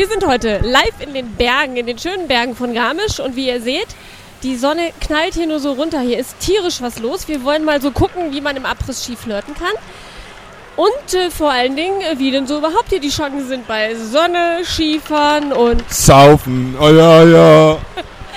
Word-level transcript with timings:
Wir 0.00 0.08
sind 0.08 0.26
heute 0.26 0.60
live 0.62 0.98
in 1.00 1.12
den 1.12 1.34
Bergen, 1.34 1.76
in 1.76 1.84
den 1.84 1.98
schönen 1.98 2.26
Bergen 2.26 2.56
von 2.56 2.72
Garmisch 2.72 3.20
und 3.20 3.36
wie 3.36 3.48
ihr 3.48 3.60
seht, 3.60 3.88
die 4.42 4.56
Sonne 4.56 4.92
knallt 4.98 5.34
hier 5.34 5.46
nur 5.46 5.60
so 5.60 5.72
runter. 5.72 6.00
Hier 6.00 6.18
ist 6.18 6.40
tierisch 6.40 6.80
was 6.80 7.00
los. 7.00 7.28
Wir 7.28 7.44
wollen 7.44 7.66
mal 7.66 7.82
so 7.82 7.90
gucken, 7.90 8.32
wie 8.32 8.40
man 8.40 8.56
im 8.56 8.64
Abriss-Ski 8.64 9.14
flirten 9.14 9.52
kann. 9.52 9.74
Und 10.76 11.14
äh, 11.14 11.28
vor 11.30 11.50
allen 11.50 11.76
Dingen, 11.76 12.00
äh, 12.00 12.18
wie 12.18 12.30
denn 12.30 12.46
so 12.46 12.56
überhaupt 12.56 12.88
hier 12.88 12.98
die 12.98 13.10
Chancen 13.10 13.46
sind 13.46 13.66
bei 13.66 13.94
Sonne, 13.94 14.64
Skifahren 14.64 15.52
und 15.52 15.84
Saufen. 15.92 16.78
Oh 16.80 16.88
ja, 16.88 17.22
ja. 17.22 17.78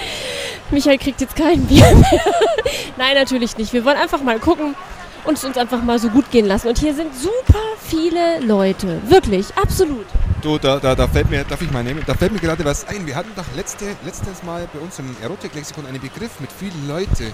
Michael 0.70 0.98
kriegt 0.98 1.22
jetzt 1.22 1.38
kein 1.38 1.66
Bier 1.66 1.96
mehr. 1.96 2.26
Nein, 2.98 3.16
natürlich 3.16 3.58
nicht. 3.58 3.72
Wir 3.72 3.86
wollen 3.86 3.96
einfach 3.96 4.22
mal 4.22 4.38
gucken 4.38 4.76
und 5.24 5.38
es 5.38 5.46
uns 5.46 5.58
einfach 5.58 5.82
mal 5.82 5.98
so 5.98 6.10
gut 6.10 6.30
gehen 6.30 6.46
lassen. 6.46 6.68
Und 6.68 6.78
hier 6.78 6.94
sind 6.94 7.16
super 7.16 7.62
viele 7.88 8.42
Leute. 8.42 9.00
Wirklich, 9.08 9.46
absolut. 9.56 10.08
Du, 10.44 10.58
da, 10.58 10.78
da, 10.78 10.94
da 10.94 11.08
fällt 11.08 11.30
mir, 11.30 11.46
darf 11.46 11.62
ich 11.62 11.72
mal 11.72 11.86
nehmen, 11.86 12.04
da 12.06 12.14
fällt 12.14 12.34
mir 12.34 12.40
gerade 12.40 12.66
was 12.66 12.86
ein. 12.86 13.08
Wir 13.08 13.16
hatten 13.16 13.32
doch 13.34 13.46
letzte, 13.56 13.96
letztes 14.04 14.44
Mal 14.44 14.68
bei 14.74 14.80
uns 14.80 15.00
im 15.00 15.16
Erotiklexikon 15.22 15.86
einen 15.86 16.02
Begriff 16.02 16.42
mit 16.42 16.52
vielen 16.52 16.86
Leute. 16.86 17.32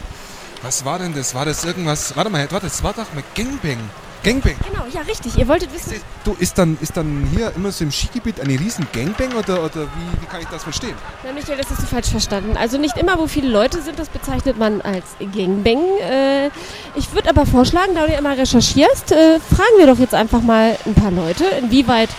Was 0.62 0.86
war 0.86 1.00
denn 1.00 1.16
das? 1.16 1.34
War 1.34 1.44
das 1.44 1.66
irgendwas? 1.66 2.16
Warte 2.16 2.30
mal, 2.30 2.46
warte, 2.52 2.68
das 2.68 2.84
war 2.84 2.94
doch 2.94 3.12
mal 3.16 3.24
Gangbang. 3.34 3.80
Gangbang. 4.24 4.54
Genau, 4.70 4.84
ja, 4.94 5.02
richtig. 5.02 5.36
Ihr 5.38 5.48
wolltet 5.48 5.74
wissen. 5.74 5.96
Du, 6.24 6.36
ist 6.38 6.60
dann, 6.60 6.78
ist 6.82 6.98
dann 6.98 7.28
hier 7.34 7.52
immer 7.56 7.72
so 7.72 7.84
im 7.84 7.92
Skigebiet 7.92 8.42
eine 8.42 8.60
riesen 8.60 8.86
Gangbang 8.94 9.34
oder, 9.34 9.64
oder 9.64 9.86
wie, 9.86 10.22
wie 10.22 10.26
kann 10.28 10.42
ich 10.42 10.48
das 10.50 10.62
verstehen? 10.62 10.94
Na, 11.24 11.32
Michael, 11.32 11.58
das 11.58 11.72
hast 11.72 11.82
du 11.82 11.88
falsch 11.88 12.10
verstanden. 12.10 12.58
Also 12.58 12.78
nicht 12.78 12.96
immer, 12.98 13.18
wo 13.18 13.26
viele 13.26 13.50
Leute 13.50 13.82
sind, 13.82 13.98
das 13.98 14.10
bezeichnet 14.10 14.60
man 14.60 14.82
als 14.82 15.06
Gangbang. 15.20 15.82
Äh, 16.02 16.50
ich 16.94 17.12
würde 17.14 17.30
aber 17.30 17.48
vorschlagen, 17.48 17.96
da 17.96 18.06
du 18.06 18.12
ja 18.12 18.20
immer 18.20 18.38
recherchierst, 18.38 19.14
äh, 19.14 19.40
fragen 19.40 19.80
wir 19.80 19.88
doch 19.88 19.98
jetzt 19.98 20.14
einfach 20.14 20.44
mal 20.44 20.78
ein 20.86 20.94
paar 20.94 21.12
Leute, 21.12 21.46
inwieweit 21.60 22.10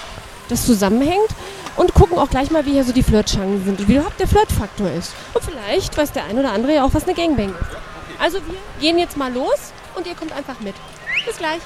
das 0.51 0.67
zusammenhängt 0.67 1.29
und 1.77 1.95
gucken 1.95 2.19
auch 2.19 2.29
gleich 2.29 2.51
mal, 2.51 2.67
wie 2.67 2.73
hier 2.73 2.85
so 2.85 2.93
die 2.93 3.03
Flirtchancen 3.03 3.65
sind 3.65 3.81
und 3.81 3.89
wie 3.89 3.97
überhaupt 3.97 4.19
der 4.21 4.29
Flirtfaktor 4.29 4.91
ist. 4.91 5.13
Und 5.35 5.45
vielleicht 5.45 5.97
weiß 5.97 6.13
der 6.13 6.25
ein 6.25 6.39
oder 6.39 6.53
andere 6.53 6.75
ja 6.75 6.85
auch, 6.85 6.95
was 6.95 7.05
eine 7.05 7.15
Gangbang 7.15 7.51
ist. 7.51 7.77
Also 8.19 8.39
wir 8.47 8.59
gehen 8.81 8.99
jetzt 8.99 9.17
mal 9.17 9.33
los 9.33 9.73
und 9.95 10.07
ihr 10.07 10.15
kommt 10.15 10.33
einfach 10.33 10.61
mit. 10.61 10.75
Bis 11.25 11.39
gleich. 11.39 11.61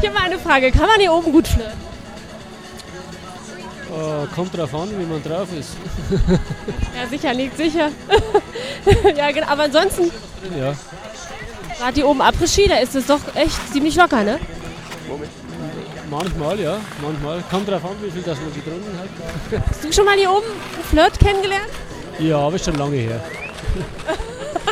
Ich 0.00 0.08
habe 0.10 0.18
mal 0.18 0.26
eine 0.26 0.38
Frage. 0.38 0.70
Kann 0.70 0.86
man 0.86 1.00
hier 1.00 1.12
oben 1.12 1.32
gut 1.32 1.48
flirten? 1.48 1.93
Äh, 3.94 4.26
kommt 4.34 4.56
drauf 4.56 4.74
an, 4.74 4.88
wie 4.98 5.04
man 5.04 5.22
drauf 5.22 5.48
ist. 5.58 5.76
Ja, 6.96 7.08
sicher, 7.08 7.34
liegt 7.34 7.56
sicher. 7.56 7.90
ja, 9.16 9.30
genau. 9.32 9.46
Aber 9.48 9.64
ansonsten, 9.64 10.10
Ja. 10.58 10.74
gerade 11.78 11.94
hier 11.94 12.06
oben 12.08 12.20
Après-Ski, 12.22 12.68
da 12.68 12.76
ist 12.76 12.94
es 12.94 13.06
doch 13.06 13.20
echt 13.34 13.72
ziemlich 13.72 13.96
locker, 13.96 14.22
ne? 14.22 14.38
Manchmal, 16.10 16.60
ja. 16.60 16.76
Manchmal. 17.02 17.42
Kommt 17.50 17.68
drauf 17.68 17.84
an, 17.84 17.96
wie 18.02 18.10
viel 18.10 18.22
das 18.22 18.38
man 18.38 18.52
getrunken 18.54 18.98
hat. 18.98 19.62
Hast 19.70 19.84
du 19.84 19.92
schon 19.92 20.04
mal 20.04 20.16
hier 20.16 20.30
oben 20.30 20.46
einen 20.46 20.84
Flirt 20.84 21.18
kennengelernt? 21.18 21.70
Ja, 22.18 22.38
aber 22.38 22.56
ist 22.56 22.64
schon 22.64 22.76
lange 22.76 22.96
her. 22.96 23.20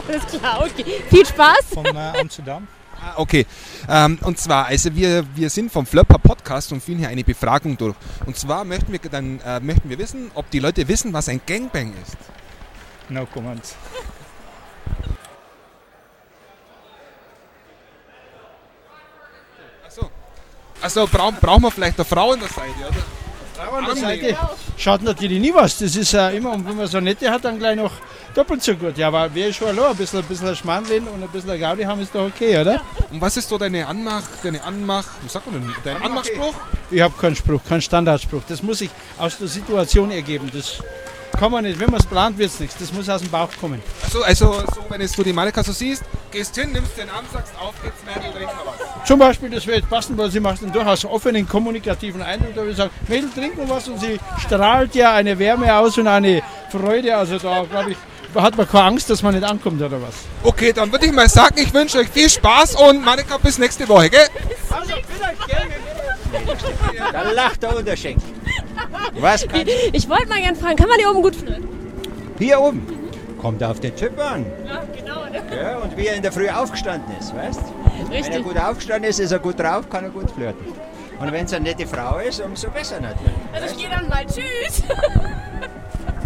Alles 0.08 0.26
klar, 0.26 0.60
okay. 0.64 0.84
Viel 1.10 1.26
Spaß. 1.26 1.64
von 1.74 1.84
äh, 1.86 2.12
Amsterdam. 2.20 2.66
Ah, 3.04 3.14
okay. 3.16 3.46
Ähm, 3.88 4.16
und 4.22 4.38
zwar, 4.38 4.66
also 4.66 4.94
wir, 4.94 5.24
wir 5.34 5.50
sind 5.50 5.72
vom 5.72 5.84
Flirper 5.86 6.18
Podcast 6.18 6.70
und 6.72 6.80
führen 6.82 6.98
hier 6.98 7.08
eine 7.08 7.24
Befragung 7.24 7.76
durch. 7.76 7.96
Und 8.26 8.36
zwar 8.36 8.64
möchten 8.64 8.92
wir 8.92 9.00
dann 9.00 9.40
äh, 9.40 9.58
möchten 9.58 9.90
wir 9.90 9.98
wissen, 9.98 10.30
ob 10.34 10.48
die 10.50 10.60
Leute 10.60 10.86
wissen, 10.86 11.12
was 11.12 11.28
ein 11.28 11.40
Gangbang 11.44 11.92
ist. 12.00 12.16
No 13.08 13.26
comment. 13.26 13.74
Achso. 19.84 20.08
Also 20.80 21.08
brauchen 21.08 21.36
brauchen 21.40 21.62
wir 21.62 21.70
vielleicht 21.72 21.98
eine 21.98 22.04
Frau 22.04 22.32
an 22.32 22.38
der 22.38 22.48
Seite, 22.48 22.88
oder? 22.88 23.21
An 23.58 23.84
der. 23.84 23.96
Seite 23.96 24.36
schaut 24.76 25.02
natürlich 25.02 25.40
nie 25.40 25.52
was. 25.54 25.78
Das 25.78 25.94
ist 25.94 26.12
ja 26.12 26.30
immer, 26.30 26.52
und 26.52 26.66
wenn 26.68 26.76
man 26.76 26.86
so 26.86 27.00
nette 27.00 27.30
hat, 27.30 27.44
dann 27.44 27.58
gleich 27.58 27.76
noch 27.76 27.92
doppelt 28.34 28.62
so 28.62 28.74
gut. 28.74 28.96
Ja, 28.96 29.08
aber 29.08 29.34
wir 29.34 29.52
schon 29.52 29.68
allein 29.68 29.90
ein 29.90 29.96
bisschen, 29.96 30.20
ein 30.20 30.24
bisschen 30.26 30.56
Schmarrn 30.56 30.84
und 30.84 31.22
ein 31.22 31.28
bisschen 31.28 31.60
Gaudi 31.60 31.82
haben, 31.82 32.00
ist 32.00 32.14
doch 32.14 32.26
okay, 32.26 32.58
oder? 32.58 32.80
Und 33.10 33.20
was 33.20 33.36
ist 33.36 33.48
so 33.48 33.58
deine 33.58 33.86
Anmach, 33.86 34.24
deine 34.42 34.62
Anmach, 34.62 35.06
wie 35.22 35.28
sagt 35.28 35.50
man 35.50 35.60
denn, 35.60 35.74
dein 35.84 36.02
Anmachspruch? 36.02 36.54
Ich 36.90 37.00
habe 37.00 37.14
keinen 37.18 37.36
Spruch, 37.36 37.60
keinen 37.68 37.82
Standardspruch. 37.82 38.42
Das 38.48 38.62
muss 38.62 38.78
sich 38.78 38.90
aus 39.18 39.38
der 39.38 39.48
Situation 39.48 40.10
ergeben. 40.10 40.50
Das 40.52 40.82
kann 41.38 41.52
man 41.52 41.64
nicht. 41.64 41.78
Wenn 41.78 41.90
man 41.90 42.00
es 42.00 42.06
plant, 42.06 42.38
wird 42.38 42.50
es 42.50 42.60
nichts. 42.60 42.76
Das 42.78 42.92
muss 42.92 43.08
aus 43.08 43.20
dem 43.20 43.30
Bauch 43.30 43.48
kommen. 43.60 43.82
Also, 44.04 44.22
also 44.22 44.52
so, 44.74 44.84
wenn 44.88 45.00
jetzt 45.00 45.16
du 45.18 45.22
die 45.22 45.32
Malika 45.32 45.62
so 45.62 45.72
siehst, 45.72 46.04
gehst 46.30 46.54
hin, 46.54 46.72
nimmst 46.72 46.96
den 46.96 47.10
Arm, 47.10 47.24
sagst 47.32 47.52
auf 47.58 47.74
geht's, 47.82 47.96
Mädel, 48.04 48.32
trink 48.32 48.46
mal 48.46 48.64
was. 48.66 49.06
Zum 49.06 49.18
Beispiel, 49.18 49.50
das 49.50 49.66
wird 49.66 49.78
jetzt 49.78 49.90
passen, 49.90 50.16
weil 50.16 50.30
sie 50.30 50.40
macht 50.40 50.62
einen 50.62 50.72
durchaus 50.72 51.04
offenen, 51.04 51.48
kommunikativen 51.48 52.22
Eindruck. 52.22 52.54
Da 52.54 52.60
würde 52.60 52.70
ich 52.70 52.76
sagen, 52.76 52.90
Mädel, 53.08 53.30
trinken 53.30 53.68
was 53.68 53.88
und 53.88 54.00
sie 54.00 54.18
strahlt 54.44 54.94
ja 54.94 55.14
eine 55.14 55.38
Wärme 55.38 55.74
aus 55.74 55.98
und 55.98 56.06
eine 56.06 56.42
Freude. 56.70 57.16
Also 57.16 57.38
da, 57.38 57.64
glaube 57.64 57.92
ich, 57.92 57.96
hat 58.34 58.56
man 58.56 58.68
keine 58.68 58.84
Angst, 58.84 59.10
dass 59.10 59.22
man 59.22 59.34
nicht 59.34 59.44
ankommt 59.44 59.80
oder 59.80 60.00
was. 60.00 60.14
Okay, 60.42 60.72
dann 60.72 60.90
würde 60.90 61.06
ich 61.06 61.12
mal 61.12 61.28
sagen, 61.28 61.56
ich 61.58 61.72
wünsche 61.72 61.98
euch 61.98 62.08
viel 62.08 62.30
Spaß 62.30 62.76
und 62.76 63.04
Malika 63.04 63.36
bis 63.38 63.58
nächste 63.58 63.88
Woche, 63.88 64.10
gell? 64.10 64.26
Also, 64.70 64.94
vielleicht 65.08 65.46
gerne. 65.46 65.74
Da 67.12 67.30
lacht 67.30 67.62
der 67.62 67.76
Unterschenkel. 67.76 68.41
Was 69.14 69.46
kann 69.46 69.66
Ich 69.92 70.08
wollte 70.08 70.28
mal 70.28 70.40
gerne 70.40 70.56
fragen, 70.56 70.76
kann 70.76 70.88
man 70.88 70.98
hier 70.98 71.10
oben 71.10 71.22
gut 71.22 71.36
flirten? 71.36 71.68
hier 72.38 72.60
oben? 72.60 72.86
Kommt 73.40 73.62
auf 73.62 73.80
den 73.80 73.94
Typ 73.96 74.18
an. 74.18 74.46
Ja, 74.66 74.82
genau, 74.96 75.24
ne? 75.24 75.42
Ja, 75.56 75.78
und 75.78 75.96
wie 75.96 76.06
er 76.06 76.14
in 76.14 76.22
der 76.22 76.32
Früh 76.32 76.48
aufgestanden 76.48 77.12
ist, 77.18 77.34
weißt 77.34 77.60
Wenn 78.08 78.12
er 78.12 78.18
Richtig. 78.18 78.44
gut 78.44 78.58
aufgestanden 78.58 79.10
ist, 79.10 79.18
ist 79.20 79.32
er 79.32 79.38
gut 79.38 79.58
drauf, 79.58 79.88
kann 79.88 80.04
er 80.04 80.10
gut 80.10 80.30
flirten. 80.30 80.66
Und 81.20 81.32
wenn 81.32 81.44
es 81.44 81.52
eine 81.52 81.64
nette 81.64 81.86
Frau 81.86 82.18
ist, 82.18 82.40
umso 82.40 82.68
besser 82.70 83.00
natürlich. 83.00 83.32
Also 83.52 83.66
ich 83.66 83.78
gehe 83.78 83.90
dann 83.90 84.08
mal. 84.08 84.24
Tschüss. 84.26 84.82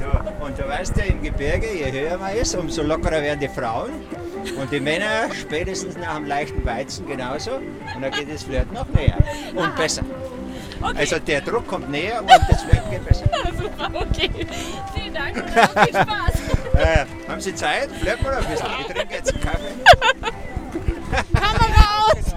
So, 0.00 0.44
und 0.44 0.58
du 0.58 0.68
weißt 0.68 0.96
ja, 0.96 1.04
im 1.04 1.22
Gebirge, 1.22 1.66
je 1.66 1.90
höher 1.90 2.16
man 2.16 2.34
ist, 2.34 2.54
umso 2.54 2.82
lockerer 2.82 3.20
werden 3.22 3.40
die 3.40 3.48
Frauen. 3.48 3.90
Und 4.60 4.70
die 4.70 4.80
Männer 4.80 5.28
spätestens 5.34 5.96
nach 5.96 6.16
einem 6.16 6.26
leichten 6.26 6.64
Weizen 6.64 7.06
genauso. 7.06 7.52
Und 7.56 8.02
dann 8.02 8.10
geht 8.12 8.32
das 8.32 8.44
Flirten 8.44 8.72
noch 8.74 8.86
näher 8.94 9.16
und 9.54 9.74
besser. 9.76 10.02
Okay, 10.80 10.96
Also 10.98 11.18
der 11.18 11.40
Druck 11.40 11.66
kommt 11.66 11.90
näher 11.90 12.20
und 12.20 12.30
das 12.30 12.62
Flirten 12.62 12.90
geht 12.90 13.06
besser. 13.06 13.24
super, 13.58 13.90
okay. 13.94 14.30
Vielen 14.94 15.14
Dank 15.14 15.36
und 15.36 15.56
noch 15.56 15.82
viel 15.84 15.94
Spaß. 15.94 16.34
Äh, 16.76 17.06
haben 17.26 17.40
Sie 17.40 17.54
Zeit? 17.54 17.88
Flirten 17.90 18.22
wir 18.22 18.32
noch 18.32 18.38
ein 18.44 18.50
bisschen. 18.50 18.66
Ich 18.80 18.94
trinke 18.94 19.14
jetzt 19.14 19.32
einen 19.32 19.40
Kaffee. 19.42 19.74
Kamera 21.32 22.08
aus. 22.12 22.34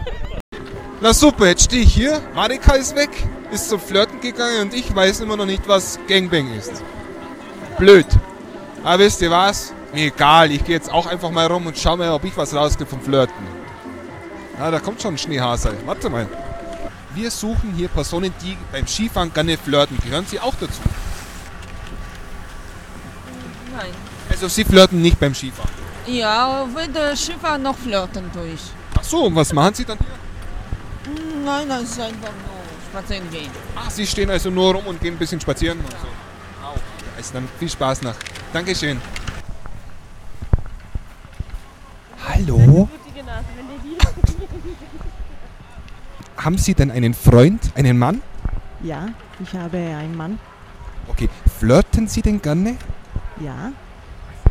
Na 1.01 1.13
super, 1.13 1.47
jetzt 1.47 1.63
stehe 1.65 1.83
ich 1.83 1.93
hier, 1.93 2.21
Marika 2.33 2.75
ist 2.75 2.95
weg, 2.95 3.09
ist 3.51 3.67
zum 3.67 3.81
Flirten 3.81 4.21
gegangen 4.21 4.61
und 4.61 4.73
ich 4.73 4.95
weiß 4.95 5.19
immer 5.19 5.35
noch 5.35 5.45
nicht, 5.45 5.67
was 5.67 5.99
Gangbang 6.07 6.53
ist. 6.57 6.71
Blöd. 7.77 8.05
Aber 8.85 8.99
wisst 8.99 9.21
ihr 9.21 9.29
was? 9.31 9.73
Mir 9.93 10.05
egal, 10.05 10.51
ich 10.51 10.63
gehe 10.63 10.75
jetzt 10.75 10.89
auch 10.89 11.05
einfach 11.07 11.31
mal 11.31 11.47
rum 11.47 11.65
und 11.67 11.77
schau 11.77 11.97
mal, 11.97 12.09
ob 12.11 12.23
ich 12.23 12.37
was 12.37 12.53
rauskriege 12.55 12.89
vom 12.89 13.01
Flirten. 13.01 13.45
Ja, 14.57 14.71
da 14.71 14.79
kommt 14.79 15.01
schon 15.01 15.15
ein 15.15 15.17
Schneehase. 15.17 15.73
Warte 15.85 16.09
mal. 16.09 16.27
Wir 17.15 17.31
suchen 17.31 17.73
hier 17.75 17.87
Personen, 17.87 18.33
die 18.41 18.55
beim 18.71 18.85
Skifahren 18.87 19.33
gerne 19.33 19.57
flirten. 19.57 19.97
Gehören 20.03 20.25
Sie 20.25 20.39
auch 20.39 20.53
dazu? 20.55 20.79
Nein. 23.75 23.91
Also 24.29 24.47
Sie 24.47 24.63
flirten 24.63 25.01
nicht 25.01 25.19
beim 25.19 25.33
Skifahren. 25.33 25.71
Ja, 26.05 26.67
weder 26.75 27.15
Skifahren 27.15 27.63
noch 27.63 27.77
flirten 27.77 28.31
tue 28.31 28.49
ich. 28.53 28.61
Ach 28.97 29.03
so, 29.03 29.23
und 29.25 29.35
was 29.35 29.51
machen 29.53 29.73
Sie 29.73 29.85
dann 29.85 29.97
hier? 29.97 31.13
Hm, 31.13 31.45
Nein, 31.45 31.67
das 31.69 31.83
ist 31.83 31.99
einfach 31.99 32.29
nur 32.29 32.59
spazieren 32.91 33.29
gehen. 33.31 33.49
Ach, 33.75 33.89
Sie 33.89 34.05
stehen 34.05 34.29
also 34.29 34.49
nur 34.49 34.73
rum 34.75 34.85
und 34.85 35.01
gehen 35.01 35.15
ein 35.15 35.17
bisschen 35.19 35.41
spazieren 35.41 35.79
und 35.79 35.89
so. 35.91 36.65
Au. 36.65 36.75
Also 37.17 37.33
dann 37.33 37.47
viel 37.57 37.69
Spaß 37.69 38.03
noch. 38.03 38.15
Dankeschön. 38.53 39.01
Hallo? 42.27 42.57
Blutige 42.57 43.23
Nase, 43.25 43.45
wenn 43.55 43.67
dir 43.67 43.79
die 43.83 43.97
Haben 46.39 46.57
Sie 46.57 46.73
denn 46.73 46.89
einen 46.91 47.13
Freund, 47.13 47.71
einen 47.75 47.97
Mann? 47.97 48.21
Ja, 48.81 49.07
ich 49.41 49.53
habe 49.53 49.77
einen 49.77 50.15
Mann. 50.15 50.39
Okay, 51.07 51.27
flirten 51.59 52.07
Sie 52.07 52.21
denn 52.21 52.41
gerne? 52.41 52.77
Ja, 53.41 53.71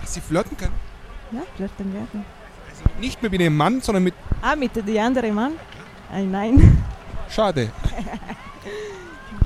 Sie 0.04 0.20
flirten 0.20 0.56
können? 0.56 0.74
ja, 1.32 1.40
flirten 1.56 1.92
werden. 1.92 2.24
Also 2.70 2.82
nicht 3.00 3.20
mehr 3.22 3.30
mit 3.30 3.40
dem 3.40 3.56
Mann, 3.56 3.80
sondern 3.80 4.04
mit... 4.04 4.14
Ah, 4.42 4.56
mit 4.56 4.74
dem 4.76 4.98
anderen 4.98 5.34
Mann? 5.34 5.52
Ein 6.12 6.30
Nein. 6.30 6.82
Schade. 7.28 7.70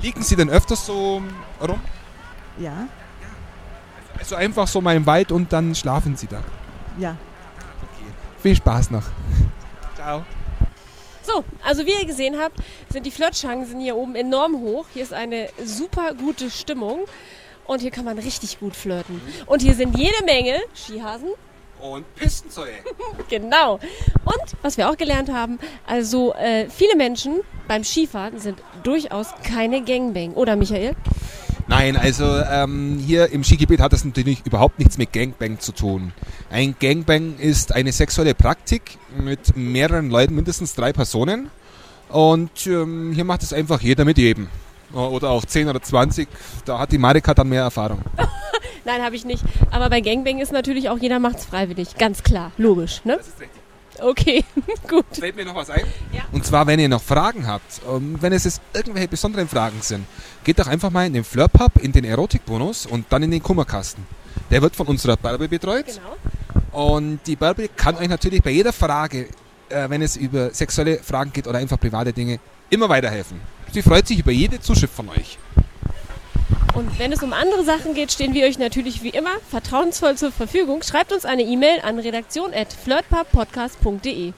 Liegen 0.01 0.21
Sie 0.21 0.35
denn 0.35 0.49
öfters 0.49 0.85
so 0.85 1.21
rum? 1.61 1.79
Ja, 2.57 2.87
Also 4.19 4.35
einfach 4.35 4.67
so 4.67 4.79
mal 4.81 4.95
im 4.95 5.05
Wald 5.05 5.31
und 5.31 5.51
dann 5.51 5.73
schlafen 5.75 6.15
Sie 6.15 6.27
da. 6.27 6.41
ja. 6.97 7.15
Viel 8.41 8.55
Spaß 8.57 8.91
noch. 8.91 9.03
Ciao. 9.95 10.25
So, 11.23 11.43
also 11.63 11.85
wie 11.85 11.91
ihr 11.91 12.05
gesehen 12.05 12.37
habt, 12.39 12.57
sind 12.91 13.05
die 13.05 13.11
Flirtchancen 13.11 13.79
hier 13.79 13.95
oben 13.95 14.15
enorm 14.15 14.59
hoch. 14.59 14.85
Hier 14.93 15.03
ist 15.03 15.13
eine 15.13 15.49
super 15.63 16.13
gute 16.13 16.49
Stimmung 16.51 17.05
und 17.65 17.81
hier 17.81 17.91
kann 17.91 18.05
man 18.05 18.19
richtig 18.19 18.59
gut 18.59 18.75
flirten. 18.75 19.21
Und 19.45 19.61
hier 19.61 19.73
sind 19.73 19.97
jede 19.97 20.23
Menge 20.25 20.59
Skihasen 20.75 21.29
Und 21.81 22.13
Pistenzeug. 22.15 22.83
Genau. 23.29 23.75
Und 24.25 24.51
was 24.61 24.77
wir 24.77 24.89
auch 24.89 24.97
gelernt 24.97 25.31
haben, 25.31 25.59
also 25.87 26.33
äh, 26.33 26.69
viele 26.69 26.95
Menschen 26.95 27.39
beim 27.67 27.83
Skifahren 27.83 28.39
sind 28.39 28.59
durchaus 28.83 29.27
keine 29.43 29.81
Gangbang. 29.83 30.33
Oder 30.33 30.55
Michael? 30.55 30.95
Nein, 31.67 31.95
also 31.97 32.25
ähm, 32.25 33.01
hier 33.05 33.31
im 33.31 33.43
Skigebiet 33.43 33.79
hat 33.79 33.93
das 33.93 34.03
natürlich 34.03 34.45
überhaupt 34.45 34.79
nichts 34.79 34.97
mit 34.97 35.13
Gangbang 35.13 35.59
zu 35.59 35.71
tun. 35.71 36.11
Ein 36.49 36.75
Gangbang 36.79 37.37
ist 37.37 37.73
eine 37.73 37.91
sexuelle 37.91 38.33
Praktik 38.33 38.97
mit 39.17 39.55
mehreren 39.55 40.09
Leuten, 40.09 40.35
mindestens 40.35 40.75
drei 40.75 40.93
Personen. 40.93 41.49
Und 42.09 42.67
ähm, 42.67 43.11
hier 43.13 43.23
macht 43.23 43.43
es 43.43 43.53
einfach 43.53 43.81
jeder 43.81 44.05
mit 44.05 44.17
jedem. 44.17 44.49
Oder 44.93 45.31
auch 45.31 45.45
10 45.45 45.69
oder 45.69 45.81
20. 45.81 46.27
Da 46.65 46.77
hat 46.77 46.91
die 46.91 46.99
Marika 46.99 47.33
dann 47.33 47.49
mehr 47.49 47.63
Erfahrung. 47.63 47.99
Nein, 48.85 49.01
habe 49.01 49.15
ich 49.15 49.25
nicht. 49.25 49.43
Aber 49.71 49.89
bei 49.89 50.01
Gangbang 50.01 50.39
ist 50.39 50.51
natürlich 50.51 50.89
auch 50.89 50.97
jeder 50.99 51.19
macht's 51.19 51.45
freiwillig. 51.45 51.95
Ganz 51.97 52.21
klar. 52.21 52.51
Logisch, 52.57 53.03
ne? 53.03 53.17
Das 53.17 53.27
ist 53.27 53.39
richtig. 53.39 53.61
Okay, 53.99 54.43
gut. 54.89 55.05
Fällt 55.11 55.35
mir 55.35 55.45
noch 55.45 55.55
was 55.55 55.69
ein? 55.69 55.85
Und 56.33 56.45
zwar, 56.45 56.65
wenn 56.65 56.79
ihr 56.79 56.89
noch 56.89 57.01
Fragen 57.01 57.47
habt, 57.47 57.81
ähm, 57.87 58.17
wenn 58.19 58.33
es 58.33 58.43
jetzt 58.43 58.59
irgendwelche 58.73 59.07
besonderen 59.07 59.47
Fragen 59.47 59.79
sind, 59.81 60.05
geht 60.43 60.59
doch 60.59 60.67
einfach 60.67 60.89
mal 60.89 61.05
in 61.05 61.13
den 61.13 61.23
Flirpub, 61.23 61.81
in 61.81 61.91
den 61.91 62.03
Erotikbonus 62.03 62.87
und 62.87 63.05
dann 63.09 63.21
in 63.21 63.31
den 63.31 63.41
Kummerkasten. 63.41 64.05
Der 64.49 64.61
wird 64.63 64.75
von 64.75 64.87
unserer 64.87 65.15
Bärbel 65.15 65.47
betreut. 65.47 65.85
Genau. 65.85 66.85
Und 66.85 67.19
die 67.27 67.35
Bärbel 67.35 67.69
kann 67.75 67.95
euch 67.97 68.09
natürlich 68.09 68.41
bei 68.41 68.49
jeder 68.49 68.73
Frage, 68.73 69.27
äh, 69.69 69.87
wenn 69.89 70.01
es 70.01 70.17
über 70.17 70.49
sexuelle 70.51 70.97
Fragen 70.97 71.31
geht 71.31 71.47
oder 71.47 71.59
einfach 71.59 71.79
private 71.79 72.11
Dinge, 72.11 72.39
immer 72.71 72.89
weiterhelfen. 72.89 73.39
Sie 73.71 73.83
freut 73.83 74.07
sich 74.07 74.19
über 74.19 74.31
jede 74.31 74.59
Zuschrift 74.59 74.95
von 74.95 75.09
euch. 75.09 75.37
Und 76.73 76.97
wenn 76.97 77.11
es 77.11 77.21
um 77.21 77.33
andere 77.33 77.63
Sachen 77.63 77.93
geht, 77.93 78.11
stehen 78.11 78.33
wir 78.33 78.47
euch 78.47 78.57
natürlich 78.57 79.03
wie 79.03 79.09
immer 79.09 79.35
vertrauensvoll 79.51 80.17
zur 80.17 80.31
Verfügung. 80.31 80.81
Schreibt 80.81 81.13
uns 81.13 81.25
eine 81.25 81.43
E-Mail 81.43 81.81
an 81.81 81.99
redaktion.flirtpubpodcast.de. 81.99 84.33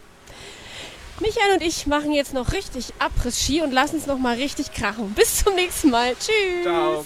Michael 1.19 1.53
und 1.53 1.61
ich 1.61 1.87
machen 1.87 2.11
jetzt 2.11 2.33
noch 2.33 2.51
richtig 2.51 2.93
Abriss-Ski 2.99 3.61
und 3.61 3.71
lassen 3.71 3.97
es 3.97 4.05
noch 4.05 4.17
mal 4.17 4.35
richtig 4.35 4.73
krachen. 4.73 5.13
Bis 5.13 5.43
zum 5.43 5.55
nächsten 5.55 5.89
Mal. 5.89 6.13
Tschüss. 6.15 6.63
Ciao. 6.63 7.05